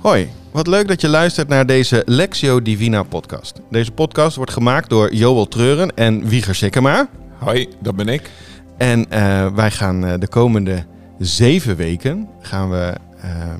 [0.00, 3.60] Hoi, wat leuk dat je luistert naar deze Lexio Divina podcast.
[3.70, 7.08] Deze podcast wordt gemaakt door Joel Treuren en Wieger Sikkema.
[7.38, 8.30] Hoi, dat ben ik.
[8.76, 10.84] En eh, wij gaan eh, de komende
[11.18, 13.54] zeven weken, gaan we eh,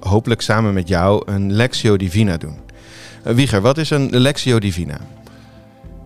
[0.00, 2.56] hopelijk samen met jou een Lexio Divina doen.
[3.22, 4.98] Wieger, wat is een Lexio Divina?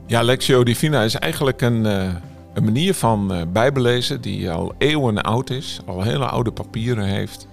[0.07, 5.81] Ja, Lectio Divina is eigenlijk een, een manier van bijbellezen die al eeuwen oud is,
[5.87, 7.47] al hele oude papieren heeft.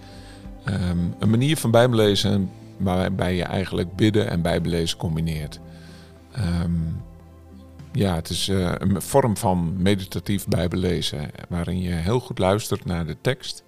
[0.66, 5.60] Ehm, een manier van bijbellezen waarbij je eigenlijk bidden en bijbellezen combineert.
[6.32, 6.72] Ehm,
[7.92, 13.06] ja, het is eh, een vorm van meditatief bijbellezen waarin je heel goed luistert naar
[13.06, 13.64] de tekst.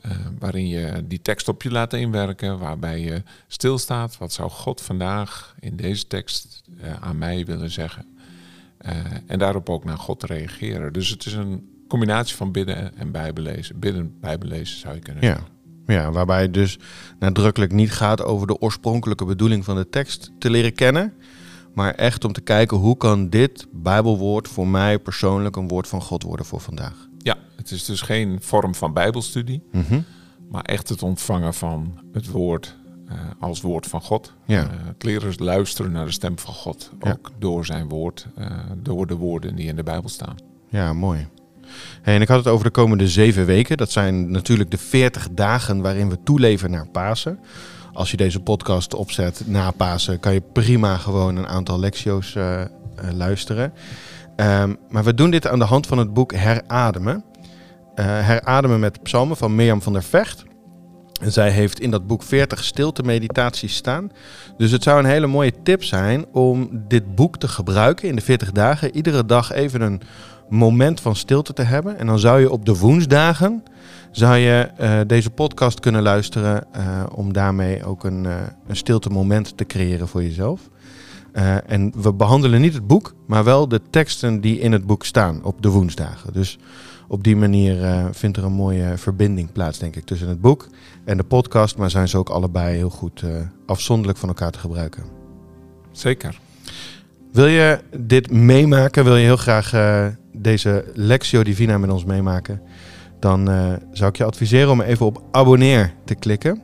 [0.00, 4.18] Eh, waarin je die tekst op je laat inwerken, waarbij je stilstaat.
[4.18, 8.06] Wat zou God vandaag in deze tekst eh, aan mij willen zeggen?
[8.78, 8.94] Eh,
[9.26, 10.92] en daarop ook naar God reageren.
[10.92, 13.78] Dus het is een combinatie van bidden en bijbellezen.
[13.78, 15.28] Bidden, bijbellezen zou je kunnen Ja.
[15.34, 15.48] zeggen.
[15.90, 16.78] Ja, waarbij het dus
[17.18, 21.12] nadrukkelijk niet gaat over de oorspronkelijke bedoeling van de tekst te leren kennen.
[21.74, 26.02] Maar echt om te kijken hoe kan dit Bijbelwoord voor mij persoonlijk een woord van
[26.02, 27.08] God worden voor vandaag.
[27.18, 30.00] Ja, het is dus geen vorm van bijbelstudie, Mhm.
[30.50, 34.34] maar echt het ontvangen van het woord eh, als woord van God.
[34.46, 34.62] Ja.
[34.62, 37.10] Eh, het leren luisteren naar de stem van God, Ja.
[37.10, 38.46] ook door zijn woord, eh,
[38.76, 40.36] door de woorden die in de Bijbel staan.
[40.68, 41.26] Ja, mooi.
[42.02, 43.76] En ik had het over de komende zeven weken.
[43.76, 47.38] Dat zijn natuurlijk de 40 dagen waarin we toeleven naar Pasen.
[47.92, 52.60] Als je deze podcast opzet na Pasen, kan je prima gewoon een aantal lectio's eh,
[52.60, 52.68] eh,
[53.12, 53.72] luisteren.
[54.36, 57.24] Ehm, maar we doen dit aan de hand van het boek Herademen.
[57.94, 60.44] Eh, herademen met psalmen van Mirjam van der Vecht.
[61.20, 64.10] Zij heeft in dat boek 40 stilte-meditaties staan.
[64.56, 68.22] Dus het zou een hele mooie tip zijn om dit boek te gebruiken in de
[68.22, 68.96] 40 dagen.
[68.96, 70.00] Iedere dag even een
[70.48, 71.98] moment van stilte te hebben.
[71.98, 73.62] En dan zou je op de woensdagen
[74.10, 79.10] zou je, eh, deze podcast kunnen luisteren eh, om daarmee ook een, eh, een stilte
[79.10, 80.60] moment te creëren voor jezelf.
[81.66, 85.44] En we behandelen niet het boek, maar wel de teksten die in het boek staan
[85.44, 86.32] op de woensdagen.
[86.32, 86.58] Dus
[87.10, 90.68] op die manier eh, vindt er een mooie verbinding plaats, denk ik, tussen het boek
[91.04, 91.76] en de podcast.
[91.76, 93.30] Maar zijn ze ook allebei heel goed eh,
[93.66, 95.02] afzonderlijk van elkaar te gebruiken.
[95.92, 96.40] Zeker.
[97.32, 99.04] Wil je dit meemaken?
[99.04, 102.60] Wil je heel graag eh, deze Lectio Divina met ons meemaken?
[103.20, 103.44] Dan
[103.92, 106.62] zou ik je adviseren om even op abonneer te klikken.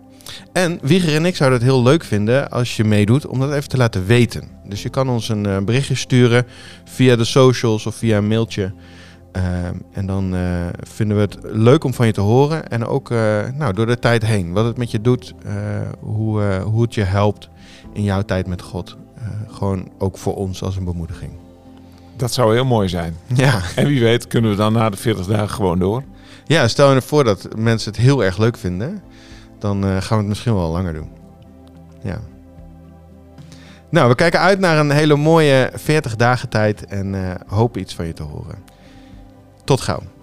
[0.52, 3.68] En Wieger en ik zouden het heel leuk vinden als je meedoet om dat even
[3.68, 4.48] te laten weten.
[4.68, 6.46] Dus je kan ons een berichtje sturen
[6.84, 8.72] via de socials of via een mailtje.
[9.36, 12.69] Ehm, en dan eh, vinden we het leuk om van je te horen.
[12.69, 14.52] En ook eh, nou, door de tijd heen.
[14.52, 15.34] Wat het met je doet.
[15.44, 15.54] eh,
[16.00, 17.48] hoe, hoe het je helpt
[17.92, 18.96] in jouw tijd met God.
[19.50, 21.32] Gewoon ook voor ons als een bemoediging.
[22.16, 23.16] Dat zou heel mooi zijn.
[23.34, 23.60] Ja.
[23.76, 26.02] En wie weet kunnen we dan na de 40 dagen gewoon door.
[26.44, 29.02] ja, stel je voor dat mensen het heel erg leuk vinden.
[29.58, 31.10] Dan gaan we het misschien wel langer doen.
[32.02, 32.19] Ja.
[33.91, 36.86] Nou, we kijken uit naar een hele mooie 40 dagen tijd.
[36.86, 38.75] En hopen iets van je te horen.
[39.66, 40.16] Tot gauw.